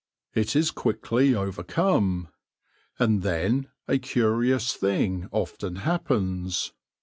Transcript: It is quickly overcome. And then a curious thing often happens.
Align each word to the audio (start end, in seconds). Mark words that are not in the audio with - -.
It 0.33 0.55
is 0.55 0.71
quickly 0.71 1.35
overcome. 1.35 2.29
And 2.97 3.21
then 3.21 3.69
a 3.87 3.99
curious 3.99 4.73
thing 4.73 5.29
often 5.31 5.75
happens. 5.75 6.73